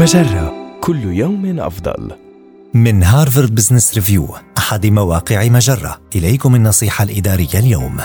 [0.00, 2.10] مجرة كل يوم أفضل.
[2.74, 6.00] من Harvard Business Review أحد مواقع مجرة.
[6.16, 7.96] إليكم النصيحة الإدارية اليوم.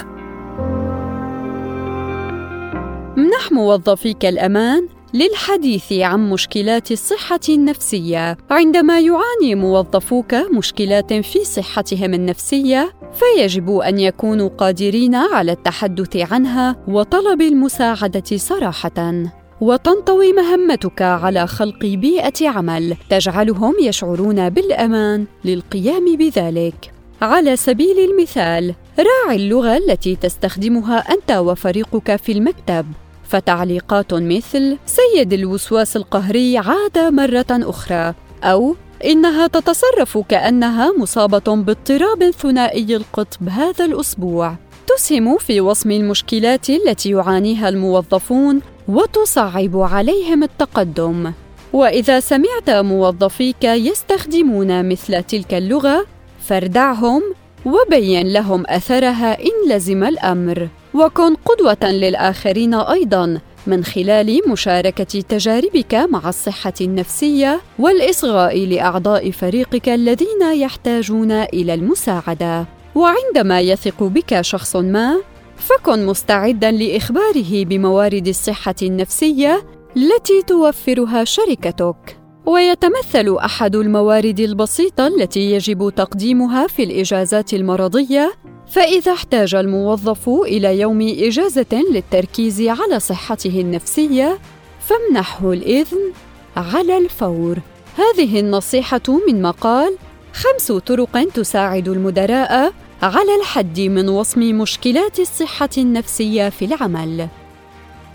[3.18, 8.38] امنح موظفيك الأمان للحديث عن مشكلات الصحة النفسية.
[8.52, 17.42] عندما يعاني موظفوك مشكلات في صحتهم النفسية فيجب أن يكونوا قادرين على التحدث عنها وطلب
[17.42, 19.45] المساعدة صراحةً.
[19.66, 22.96] وتنطوي مهمتك على خلق بيئة عمل.
[23.10, 26.92] تجعلهم يشعرون بالأمان للقيام بذلك.
[27.22, 32.86] على سبيل المثال راعي اللغة التي تستخدمها أنت وفريقك في المكتب.
[33.24, 42.96] فتعليقات مثل سيد الوسواس القهري عاد مرة أخرى أو إنها تتصرف كأنها مصابة باضطراب ثنائي
[42.96, 44.56] القطب هذا الأسبوع
[44.88, 51.32] تسهم في وصم المشكلات التي يعانيها الموظفون وتصعب عليهم التقدم.
[51.74, 56.06] وإذا سمعت موظفيك يستخدمون مثل تلك اللغة
[56.48, 57.22] فاردعهم
[57.66, 60.68] وبين لهم أثرها إن لزم الأمر.
[60.94, 70.54] وكن قدوة للآخرين أيضا من خلال مشاركة تجاربك مع الصحة النفسية والإصغاء لأعضاء فريقك الذين
[70.54, 72.66] يحتاجون إلى المساعدة.
[72.96, 75.22] وعندما يثق بك شخص ما
[75.58, 79.66] فكن مستعدا لإخباره بموارد الصحة النفسية
[79.98, 82.18] التي توفرها شركتك.
[82.46, 88.34] ويتمثل أحد الموارد البسيطة التي يجب تقديمها في الإجازات المرضية
[88.68, 94.40] فإذا احتاج الموظف إلى يوم إجازة للتركيز على صحته النفسية
[94.80, 96.12] فامنحه الإذن
[96.58, 97.60] على الفور.
[97.98, 99.96] هذه النصيحة من مقال
[100.34, 107.28] خمس طرق تساعد المدراء على الحد من وصم مشكلات الصحة النفسية في العمل.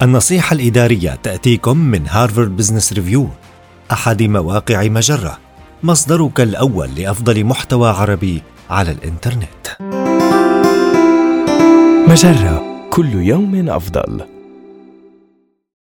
[0.03, 3.29] النصيحة الإدارية تأتيكم من Harvard Business Review
[3.93, 5.39] أحد مواقع مجرة،
[5.83, 9.67] مصدرك الأول لأفضل محتوى عربي على الإنترنت.
[12.09, 14.40] مجرة كل يوم أفضل.